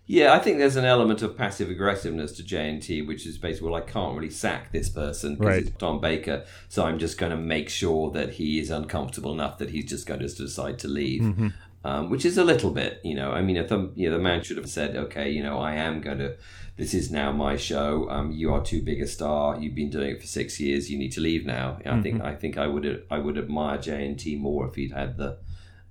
[0.06, 3.80] Yeah, I think there's an element of passive aggressiveness to JNT, which is basically, well,
[3.82, 5.62] I can't really sack this person because Right.
[5.66, 9.58] it's Tom Baker, so I'm just going to make sure that he is uncomfortable enough
[9.58, 11.22] that he's just going to decide to leave.
[11.22, 11.48] Mm-hmm.
[11.84, 13.32] Um, which is a little bit, you know.
[13.32, 15.74] I mean, if the, you know, the man should have said, "Okay, you know, I
[15.74, 16.36] am going to.
[16.76, 18.08] This is now my show.
[18.08, 19.58] Um, you are too big a star.
[19.58, 20.92] You've been doing it for six years.
[20.92, 22.26] You need to leave now." I think Mm-hmm.
[22.26, 25.38] I think I would I would admire JNT more if he'd had the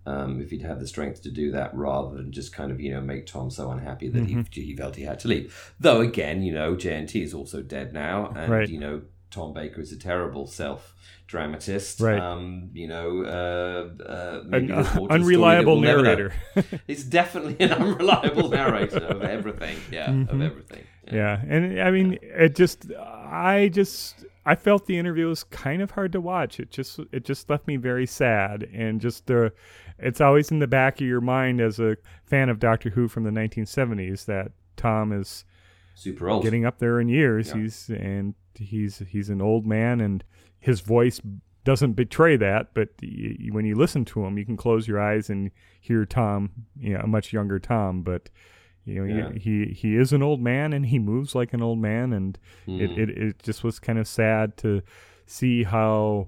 [0.06, 2.92] um, if he'd had the strength to do that rather than just kind of you
[2.92, 4.42] know make Tom so unhappy that Mm-hmm.
[4.52, 5.74] he he felt he had to leave.
[5.80, 8.70] Though again, you know, JNT is also dead now, and Right.
[8.70, 10.96] you know Tom Baker is a terrible self
[11.28, 12.02] dramatist.
[12.02, 12.20] Right.
[12.20, 16.34] Um, you know, uh, uh, An maybe there's more to the story that unreliable narrator.
[16.88, 19.78] He's definitely an unreliable narrator of everything.
[19.92, 20.84] Yeah, of everything.
[21.08, 21.16] Mm-hmm.
[21.16, 25.92] yeah, and I mean, it just, I just, I felt the interview was kind of
[25.92, 26.60] hard to watch.
[26.60, 29.54] It just, it just left me very sad, and just the,
[30.02, 33.24] it's always in the back of your mind as a fan of Doctor Who from
[33.24, 35.46] the 1970s that Tom is
[35.96, 36.44] Super old.
[36.44, 37.50] getting up there in years.
[37.50, 37.58] Yeah.
[37.62, 40.24] He's and he's he's an old man, and
[40.60, 41.22] his voice
[41.64, 42.74] doesn't betray that.
[42.74, 46.50] But y- when you listen to him, you can close your eyes and hear Tom,
[46.80, 48.02] you know, a much younger Tom.
[48.02, 48.30] But
[48.86, 49.38] you know, Yeah.
[49.38, 52.82] he he is an old man, and he moves like an old man, and Mm.
[52.82, 54.82] it, it it just was kind of sad to
[55.28, 56.28] see how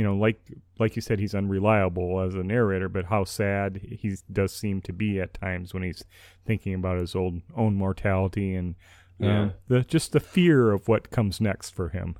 [0.00, 0.40] you know like
[0.82, 4.92] like you said he's unreliable as a narrator but how sad he does seem to
[4.92, 6.04] be at times when he's
[6.48, 8.74] thinking about his old own mortality and
[9.22, 9.50] uh, Yeah.
[9.68, 12.16] the just the fear of what comes next for him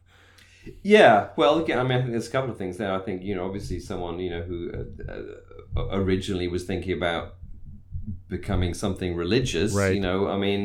[0.83, 2.93] Yeah, well, again, I mean, I think there's a couple of things there.
[2.93, 7.25] I think you know, obviously, someone you know who uh, uh, originally was thinking about
[8.29, 9.73] becoming something religious.
[9.75, 9.95] Right.
[9.95, 10.63] You know, I mean,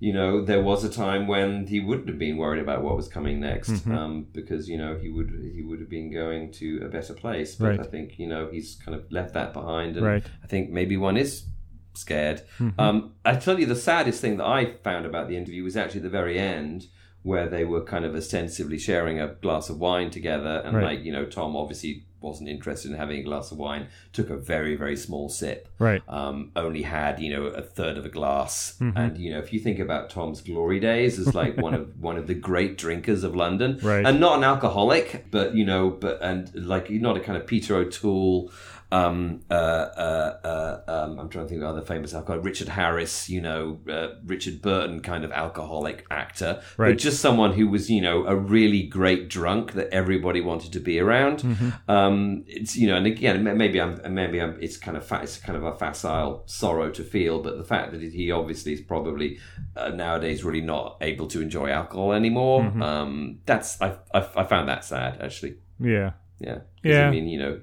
[0.00, 3.06] you know, there was a time when he wouldn't have been worried about what was
[3.06, 3.94] coming next, Mhm.
[3.94, 7.54] um, because you know he would he would have been going to a better place.
[7.54, 7.80] But Right.
[7.80, 10.24] I think you know he's kind of left that behind, and Right.
[10.42, 11.44] I think maybe one is
[11.92, 12.40] scared.
[12.58, 12.74] Mhm.
[12.78, 16.00] Um, I tell you, the saddest thing that I found about the interview was actually
[16.00, 16.86] the very end,
[17.22, 20.84] where they were kind of ostensibly sharing a glass of wine together, and Right.
[20.96, 24.36] like you know, Tom obviously wasn't interested in having a glass of wine, took a
[24.36, 28.76] very very small sip, right um, only had you know a third of a glass,
[28.80, 28.92] Mhm.
[28.96, 32.16] and you know if you think about Tom's glory days as like one of one
[32.18, 34.04] of the great drinkers of London, Right.
[34.04, 37.74] and not an alcoholic, but you know, but and like not a kind of Peter
[37.76, 38.50] O'Toole.
[38.92, 42.44] Um, uh, uh, uh, um, I'm trying to think of other famous alcoholic.
[42.44, 46.90] Richard Harris, you know, uh, Richard Burton kind of alcoholic actor, Right.
[46.90, 50.80] but just someone who was, you know, a really great drunk that everybody wanted to
[50.80, 51.40] be around.
[51.40, 51.90] Mm-hmm.
[51.90, 54.58] Um, it's you know, and again, maybe I'm maybe I'm.
[54.60, 57.92] It's kind of fa- it's kind of a facile sorrow to feel, but the fact
[57.92, 59.38] that he obviously is probably
[59.76, 62.62] uh, nowadays really not able to enjoy alcohol anymore.
[62.62, 62.82] Mm-hmm.
[62.82, 65.56] Um, that's I, I I found that sad actually.
[65.78, 66.58] yeah Yeah.
[66.82, 67.08] Yeah.
[67.08, 67.60] I mean, you know,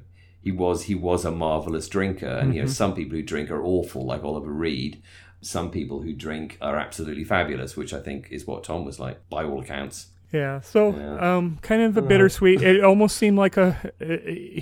[0.47, 2.53] he was he was a marvelous drinker, and Mm-hmm.
[2.57, 4.93] you know, some people who drink are awful, like Oliver Reed.
[5.41, 9.17] Some people who drink are absolutely fabulous, which I think is what Tom was like,
[9.35, 9.97] by all accounts.
[10.33, 11.35] yeah so Yeah.
[11.37, 13.67] um kind of a bittersweet it almost seemed like a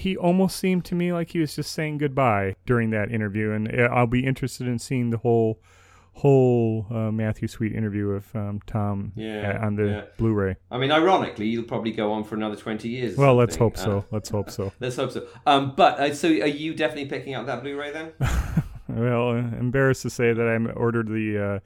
[0.03, 3.63] he almost seemed to me like he was just saying goodbye during that interview and
[3.73, 5.51] uh, i'll be interested in seeing the whole
[6.15, 10.01] whole uh, matthew sweet interview of um, tom Yeah, uh, on the yeah.
[10.17, 13.17] blu-ray I mean, ironically, you'll probably go on for another twenty years.
[13.17, 13.65] well let's something.
[13.65, 15.27] hope Uh, so let's hope so let's hope so.
[15.45, 18.13] Um, but uh, so, are you definitely picking up that Blu-ray then?
[18.87, 21.59] Well, uh, embarrassed to say that I ordered the uh,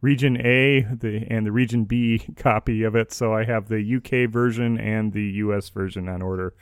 [0.00, 4.28] Region A the and the Region B copy of it, so I have the UK
[4.30, 6.52] version and the US version on order.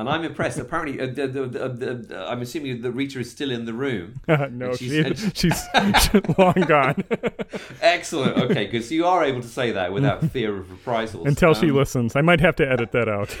[0.00, 0.58] And I'm impressed.
[0.58, 4.20] Apparently, uh, the, the, the, the, I'm assuming that Rita is still in the room.
[4.28, 4.34] no,
[4.70, 5.62] And she, she's- she's,
[6.38, 7.04] long gone
[7.80, 8.36] Excellent.
[8.38, 8.82] Okay, good.
[8.84, 12.16] So you are able to say that without fear of reprisals until she Um, listens.
[12.16, 13.36] I might have to edit that out.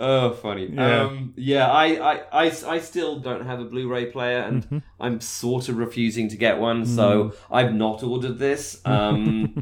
[0.00, 0.66] Oh, funny.
[0.72, 1.02] Yeah.
[1.06, 4.78] Um, yeah, I, I, I, I still don't have a Blu-ray player, and Mm-hmm.
[5.00, 6.86] I'm sort of refusing to get one.
[6.86, 7.34] So Mm.
[7.50, 8.80] I've not ordered this.
[8.84, 9.60] Um,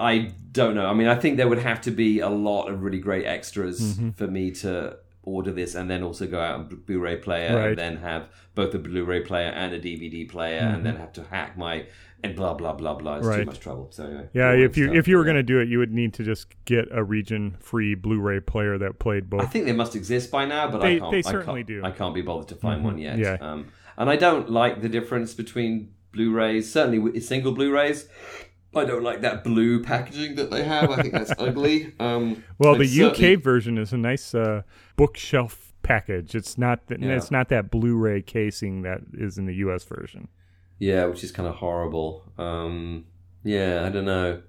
[0.00, 0.86] I don't know.
[0.86, 3.80] I mean, I think there would have to be a lot of really great extras
[3.80, 4.10] Mm-hmm.
[4.10, 7.68] for me to order this, and then also go out and Blu- Blu-ray player, Right.
[7.68, 11.22] and then have both a Blu-ray player and a DVD player, and then have to
[11.24, 11.84] hack my
[12.22, 13.16] and blah blah blah blah.
[13.18, 13.46] It's too Mm-hmm.
[13.46, 13.88] Much trouble.
[13.92, 15.32] So anyway, Yeah, if you stuff, if you were yeah.
[15.32, 18.76] going to do it, you would need to just get a region free Blu-ray player
[18.78, 19.42] that played both.
[19.42, 21.12] I think they must exist by now, but They- I can't.
[21.12, 21.84] they I certainly can't, do.
[21.84, 23.18] I can't be bothered to find one yet.
[23.18, 23.36] Yeah.
[23.40, 26.70] Um, and I don't like the difference between Blu-rays.
[26.72, 28.08] Certainly single Blu-rays.
[28.74, 30.90] I don't like that blue packaging that they have.
[30.90, 31.92] I think that's ugly.
[31.98, 34.62] Um, Well, and the certainly- UK version is a nice uh,
[34.96, 36.34] bookshelf package.
[36.34, 37.16] It's not that Yeah.
[37.16, 40.28] it's not that Blu-ray casing that is in the US version.
[40.78, 42.22] Yeah, which is kind of horrible.
[42.38, 43.04] Um,
[43.44, 44.42] yeah, I don't know.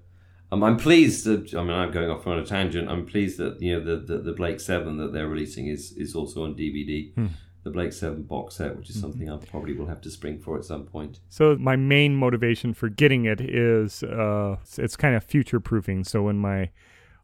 [0.52, 2.88] Um, I'm pleased that I mean I'm going off on a tangent.
[2.88, 6.14] I'm pleased that you know the the, the Blake Seven that they're releasing is is
[6.14, 7.12] also on DVD.
[7.14, 7.26] Hmm.
[7.64, 10.58] The Blake Seven box set, which is something I probably will have to spring for
[10.58, 11.20] at some point.
[11.28, 16.02] So my main motivation for getting it is uh, it's, it's kind of future proofing.
[16.02, 16.70] So when my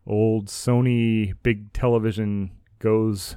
[0.07, 3.37] old Sony big television goes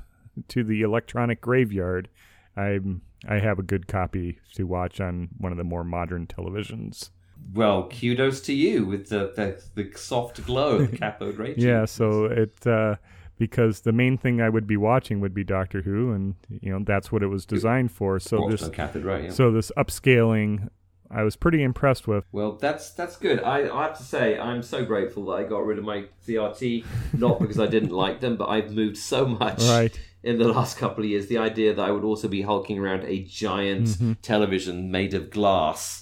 [0.49, 2.07] to the electronic graveyard,
[2.55, 7.09] I'm I have a good copy to watch on one of the more modern televisions.
[7.53, 11.55] Well, kudos to you with the the, the soft glow of the cathode ray.
[11.57, 12.95] Yeah, so it uh,
[13.41, 16.83] because the main thing I would be watching would be Doctor Who, and you know
[16.85, 18.19] that's what it was designed for.
[18.19, 19.23] So this cathode.
[19.23, 19.31] Yeah.
[19.31, 20.69] so this upscaling
[21.09, 22.23] I was pretty impressed with.
[22.31, 23.41] Well, that's that's good.
[23.43, 26.85] I, I have to say, I'm so grateful that I got rid of my CRT,
[27.17, 29.99] not because I didn't like them, but I've moved so much Right.
[30.23, 31.27] in the last couple of years.
[31.27, 34.13] The idea that I would also be hulking around a giant Mm-hmm.
[34.21, 36.00] television made of glass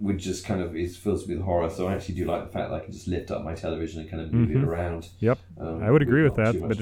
[0.00, 1.68] would just kind of it fills me with horror.
[1.70, 4.00] So I actually do like the fact that I can just lift up my television
[4.00, 5.08] and kind of move it around.
[5.20, 5.38] Yep.
[5.58, 5.84] Um, Mm-hmm.
[5.84, 6.80] I would agree with that, but.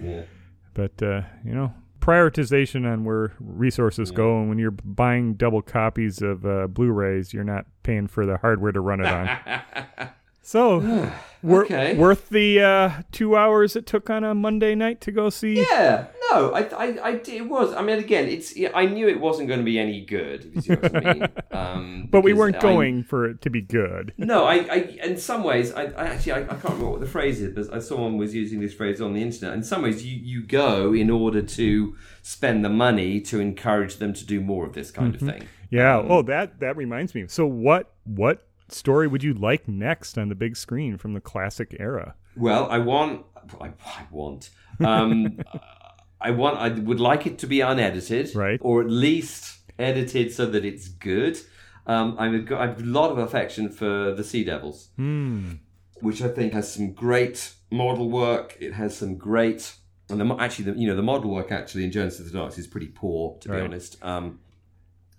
[0.00, 0.22] Yeah.
[0.72, 6.22] But uh, you know, prioritization on where resources go, and when you're buying double copies
[6.22, 10.08] of uh, Blu-rays, you're not paying for the hardware to run it on.
[10.42, 11.10] so,
[11.42, 15.60] wor- worth the uh, two hours it took on a Monday night to go see.
[15.70, 17.72] Yeah, no, I, I, I, it was.
[17.74, 18.54] I mean, again, it's.
[18.74, 20.44] I knew it wasn't going to be any good.
[20.46, 21.26] If you see what I mean.
[21.52, 24.14] Um, But we weren't I- going for it to be good.
[24.16, 27.06] No, I, I, in some ways, I, I actually, I, I can't remember what the
[27.06, 29.54] phrase is, but I- someone was using this phrase on the internet.
[29.54, 34.12] In some ways, you, you go in order to spend the money to encourage them
[34.14, 35.48] to do more of this kind of thing.
[35.70, 35.98] Yeah.
[35.98, 37.26] oh, that that reminds me.
[37.28, 41.76] So, what what story would you like next on the big screen from the classic
[41.78, 42.14] era?
[42.36, 43.26] Well, I want,
[43.60, 44.50] I, I want,
[44.84, 45.40] um,
[46.20, 48.58] I want, I would like it to be unedited, Right.
[48.62, 51.38] Or at least edited so that it's good.
[51.86, 54.88] Um, I'm a, I have a lot of affection for the Sea Devils.
[54.96, 55.52] Hmm.
[56.00, 58.56] which I think has some great model work.
[58.60, 59.74] It has some great,
[60.08, 62.58] and the, actually, the, you know, the model work actually in Genesis of the Daleks
[62.58, 63.64] is pretty poor, to be Right.
[63.64, 64.02] honest.
[64.02, 64.40] Um,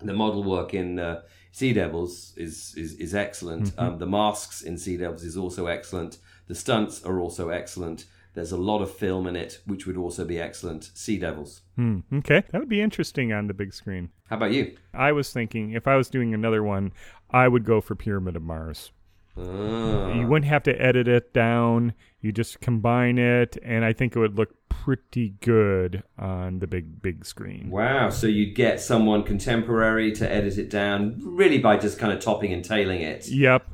[0.00, 3.66] the model work in uh, Sea Devils is is, is excellent.
[3.70, 3.80] Mm-hmm.
[3.80, 6.18] Um, the masks in Sea Devils is also excellent.
[6.48, 8.06] The stunts are also excellent.
[8.34, 10.90] There's a lot of film in it, which would also be excellent.
[10.94, 11.62] Sea Devils.
[11.76, 12.00] Hmm.
[12.12, 14.10] Okay, that would be interesting on the big screen.
[14.28, 14.76] How about you?
[14.94, 16.92] I was thinking if I was doing another one,
[17.30, 18.90] I would go for Pyramid of Mars.
[19.36, 20.12] Ah.
[20.12, 21.94] You wouldn't have to edit it down.
[22.20, 27.00] You just combine it, and I think it would look pretty good on the big
[27.02, 27.70] big screen.
[27.70, 32.20] Wow, so you'd get someone contemporary to edit it down, really by just kind of
[32.20, 33.28] topping and tailing it.
[33.28, 33.66] Yep.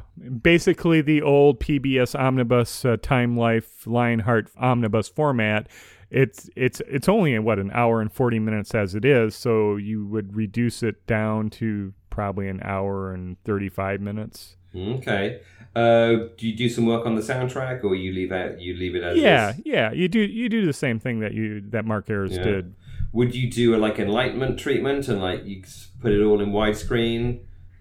[0.43, 5.69] Basically, the old PBS Omnibus uh, Time Life Lionheart Omnibus format.
[6.11, 10.07] It's it's it's only what an hour and forty minutes as it is, so you
[10.07, 14.57] would reduce it down to probably an hour and thirty five minutes.
[14.75, 15.41] Okay.
[15.77, 18.95] Uh, do you do some work on the soundtrack, or you leave out you leave
[18.95, 19.63] it as Yeah, is?
[19.67, 19.93] yeah.
[19.93, 22.43] You do you do the same thing that you that Mark Ayres Yeah.
[22.43, 22.75] did.
[23.13, 25.63] Would you do a like enlightenment treatment and like you
[26.01, 27.41] put it all in widescreen?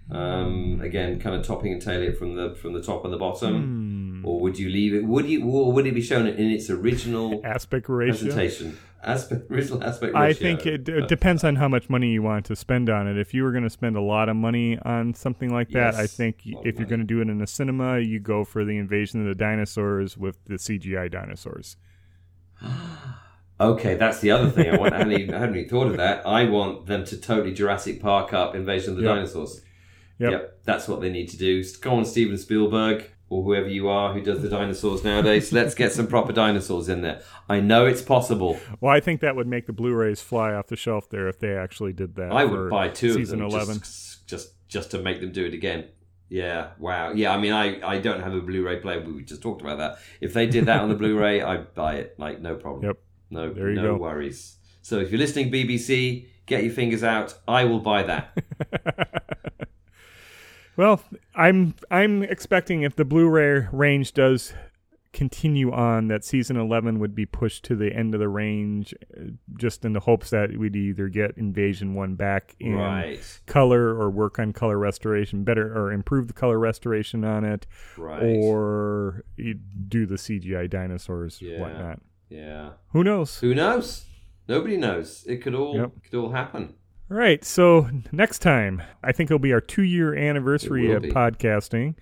[0.10, 3.18] Um, again, kind of topping and tailing it from the from the top and the
[3.18, 4.26] bottom, Hmm.
[4.26, 5.04] or would you leave it?
[5.04, 8.12] Would you or would it be shown in its original Aspect ratio.
[8.28, 8.78] presentation?
[9.04, 10.28] Aspect original aspect ratio.
[10.30, 13.18] I think it, it depends on how much money you want to spend on it.
[13.18, 16.08] If you were going to spend a lot of money on something like that, I
[16.08, 18.46] think a lot of if you're going to do it in a cinema, you go
[18.46, 21.76] for the invasion of the dinosaurs with the CGI dinosaurs.
[23.60, 24.72] Okay, that's the other thing.
[24.72, 26.28] I, want, I, hadn't even, I hadn't even thought of that.
[26.28, 29.16] I want them to totally Jurassic Park up Invasion of the Yep.
[29.16, 29.62] Dinosaurs.
[30.20, 30.60] Yep.
[30.64, 31.64] that's what they need to do.
[31.82, 35.52] Go on, Steven Spielberg, or whoever you are who does the dinosaurs nowadays.
[35.54, 37.22] Let's get some proper dinosaurs in there.
[37.50, 38.60] I know it's possible.
[38.82, 41.56] Well, I think that would make the Blu-rays fly off the shelf there if they
[41.56, 42.32] actually did that.
[42.32, 43.80] I would buy two season of them eleven.
[43.80, 45.86] Just, just just to make them do it again.
[46.30, 47.12] Yeah, wow.
[47.14, 49.00] Yeah, I mean, I, I don't have a Blu-ray player.
[49.02, 49.98] We just talked about that.
[50.20, 52.16] If they did that on the Blu-ray, I'd buy it.
[52.20, 52.84] Like, no problem.
[52.86, 52.98] Yep.
[53.30, 53.98] No, There you no go.
[53.98, 54.58] worries.
[54.82, 57.34] So if you're listening, BBC, get your fingers out.
[57.48, 58.38] I will buy that.
[60.78, 61.02] Well,
[61.36, 64.54] I'm I'm expecting if the Blu-ray range does
[65.14, 69.24] continue on, that season 11 would be pushed to the end of the range, uh,
[69.58, 74.12] just in the hopes that we'd either get Invasion One back in right, color or
[74.12, 77.66] work on color restoration better or improve the color restoration on it,
[77.98, 78.22] right.
[78.22, 79.24] or
[79.88, 81.62] do the CGI dinosaurs, Yeah.
[81.62, 82.02] whatnot.
[82.30, 82.72] yeah.
[82.92, 83.40] Who knows?
[83.40, 84.06] Who knows?
[84.48, 85.26] Nobody knows.
[85.28, 85.92] It could all Yep.
[86.12, 86.76] could all happen.
[87.10, 91.12] All right, so next time, I think it'll be our two year anniversary of be.
[91.12, 91.96] podcasting.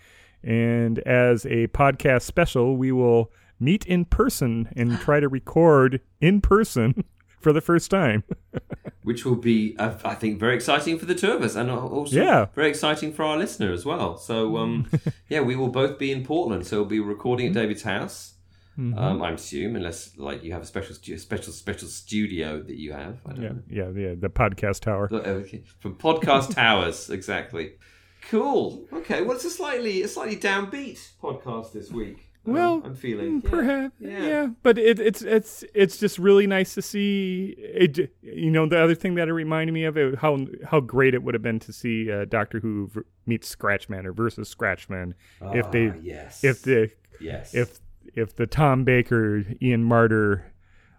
[0.44, 6.41] And as a podcast special, we will meet in person and try to record in
[6.41, 7.04] person
[7.39, 8.24] for the first time.
[9.04, 12.16] Which will be, uh, I think, very exciting for the two of us, and also
[12.16, 12.45] Yeah.
[12.56, 14.18] very exciting for our listener as well.
[14.18, 14.89] So, um,
[15.30, 18.34] yeah, we will both be in Portland, so we'll be recording at David's house.
[18.80, 18.97] Mm-hmm.
[18.97, 23.19] Um, I assume, unless like you have a special, special, special studio that you have.
[23.26, 23.49] I don't Yeah,
[23.84, 23.91] know.
[23.95, 25.07] yeah, yeah, the podcast tower.
[25.09, 25.63] But, okay.
[25.80, 27.73] From podcast towers, exactly.
[28.30, 28.86] Cool.
[28.91, 29.21] Okay.
[29.21, 32.32] Well, it's a slightly, a slightly downbeat podcast this week.
[32.47, 33.41] um, Well, I'm feeling.
[33.41, 33.49] Mm, Yeah.
[33.49, 34.26] Perhaps, yeah.
[34.26, 34.47] Yeah.
[34.63, 37.55] But it, it's it's it's just really nice to see.
[37.57, 41.13] It, you know, the other thing that it reminded me of it, how how great
[41.13, 45.13] it would have been to see uh, Doctor Who v- meets Scratchman or versus Scratchman
[45.53, 46.89] if they Ah, yes, if the
[47.21, 47.80] yes, if
[48.16, 50.43] if the Tom Baker Ian Marter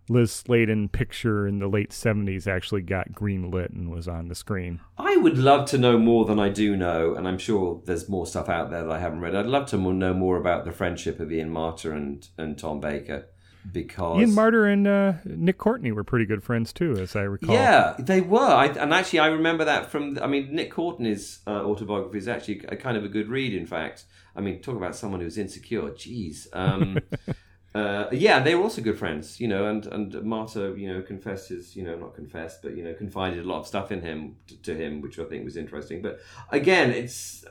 [0.09, 4.35] Liz Sladen picture in the late 70s actually got green lit and was on the
[4.35, 4.81] screen.
[4.97, 8.27] I would love to know more than I do know, and I'm sure there's more
[8.27, 9.35] stuff out there that I haven't read.
[9.35, 13.27] I'd love to know more about the friendship of Ian Marter and, and Tom Baker
[13.73, 17.55] because Ian Marter and uh, Nick Courtney were pretty good friends too, as I recall.
[17.55, 18.39] Yeah, they were.
[18.41, 20.19] I, and actually, I remember that from.
[20.21, 23.55] I mean, Nick Courtney's uh, autobiography is actually a kind of a good read.
[23.55, 24.05] In fact,
[24.35, 25.83] I mean, talk about someone who's insecure.
[25.91, 26.47] Jeez.
[26.53, 26.99] Um,
[27.75, 29.67] uh, yeah, they were also good friends, you know.
[29.67, 33.45] And and Marter, you know, confessed his, you know, not confessed, but you know, confided
[33.45, 36.03] a lot of stuff in him to, to him, which I think was interesting.
[36.03, 37.45] But again, it's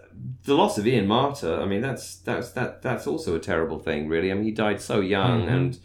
[0.44, 1.62] the loss of Ian Marter.
[1.62, 4.32] I mean, that's that's that that's also a terrible thing, really.
[4.32, 5.54] I mean, he died so young Mm-hmm.
[5.56, 5.80] and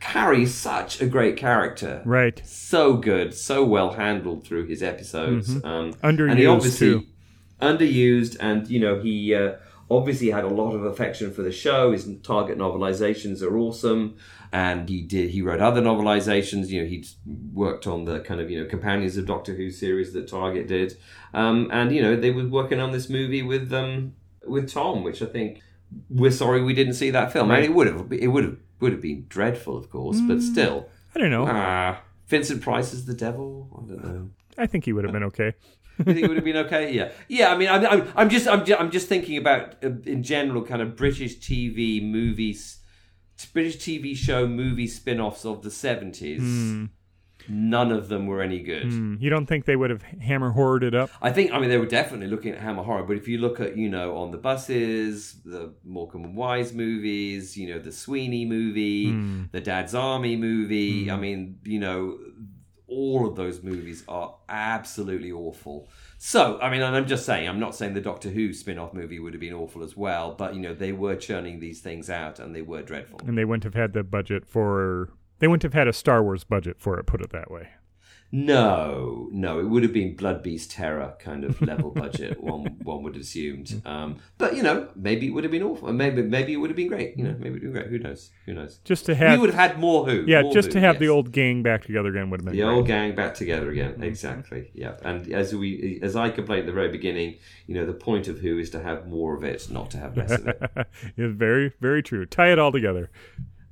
[0.00, 2.40] carries such a great character Right.
[2.44, 5.56] so good, so well handled through his episodes.
[5.64, 6.30] Um, and he Mm-hmm.
[6.30, 7.06] Underused, obviously too.
[7.60, 9.54] underused, and you know he uh,
[9.90, 11.92] obviously had a lot of affection for the show.
[11.92, 14.16] His target novelizations are awesome,
[14.52, 16.68] and he did he wrote other novelizations.
[16.68, 17.04] You know he
[17.52, 20.96] worked on the kind of you know companions of Doctor Who series that Target did,
[21.34, 24.14] um, and you know they were working on this movie with um,
[24.46, 25.60] with Tom, which I think
[26.08, 27.50] we're sorry we didn't see that film.
[27.50, 30.38] I mean, it would have it would have would have been dreadful, of course, but
[30.38, 30.42] Mm.
[30.52, 30.88] still.
[31.14, 31.46] I don't know.
[31.48, 33.68] Ah, Vincent Price is the devil.
[33.72, 34.30] I don't know.
[34.58, 35.54] I think he would have been okay.
[35.98, 36.92] You think it would have been okay?
[36.92, 37.52] Yeah, yeah.
[37.52, 40.62] I mean, I'm, I'm, I'm just, I'm, ju- I'm just thinking about uh, in general,
[40.64, 42.78] kind of British TV movies,
[43.52, 46.40] British TV show movie spin-offs of the seventies.
[47.48, 48.84] None of them were any good.
[48.84, 51.10] Hmm, You don't think they would have hammer horrored it up?
[51.20, 53.60] I think, I mean, they were definitely looking at Hammer Horror, but if you look
[53.60, 58.44] at, you know, on the buses, the Morecambe and Wise movies, you know, the Sweeney
[58.44, 59.12] movie,
[59.52, 62.18] the Dad's Army movie, I mean, you know,
[62.88, 65.88] all of those movies are absolutely awful.
[66.18, 68.92] So, I mean, and I'm just saying, I'm not saying the Doctor Who spin off
[68.92, 72.10] movie would have been awful as well, but, you know, they were churning these things
[72.10, 73.20] out and they were dreadful.
[73.26, 75.08] And they wouldn't have had the budget for.
[75.42, 77.70] They wouldn't have had a Star Wars budget for it, put it that way.
[78.30, 82.40] No, no, it would have been Blood Beast Terror kind of level budget.
[82.40, 85.92] one one would have assumed, um, but you know, maybe it would have been awful.
[85.92, 87.18] Maybe maybe it would have been great.
[87.18, 87.86] You know, maybe it would have been great.
[87.88, 88.30] Who knows?
[88.46, 88.78] Who knows?
[88.84, 89.40] Just to we have.
[89.40, 90.24] would have had more Who.
[90.28, 92.56] yeah, more just Who, to have the old gang back together again would have been
[92.56, 92.72] the great.
[92.72, 94.00] old gang back together again.
[94.00, 94.70] Exactly.
[94.74, 98.28] Yeah, and as we as I complained at the very beginning, you know, the point
[98.28, 100.62] of Who is to have more of it, not to have less of it.
[101.16, 102.24] it's very, very true.
[102.24, 103.10] Tie it all together.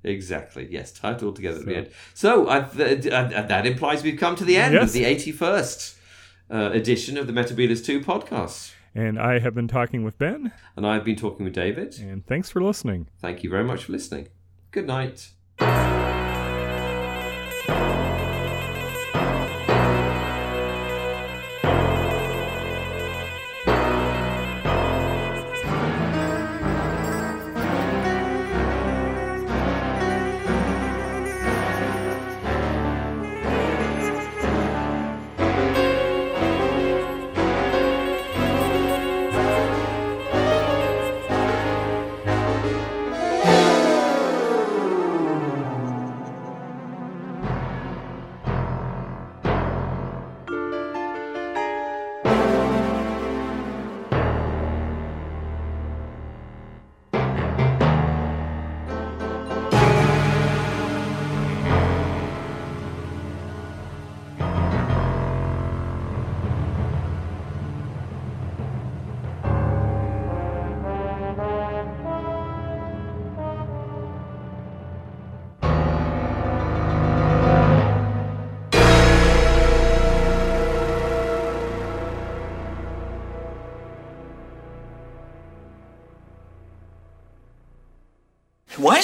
[0.02, 0.66] Exactly.
[0.70, 1.90] Yes, tied all together at the end.
[2.14, 2.44] So
[2.76, 5.96] th- uh, that implies we've come to the end of the eighty-first
[6.50, 8.72] uh, edition of the Metebelis Two podcast.
[8.94, 11.96] And I have been talking with Ben, And I've been talking with David.
[12.00, 13.06] and thanks for listening.
[13.20, 14.28] Thank you very much for listening.
[14.72, 15.30] Good night.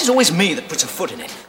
[0.07, 1.46] Why is it always me that puts a foot in it?